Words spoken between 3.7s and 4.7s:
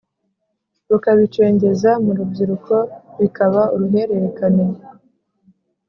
uruhererekane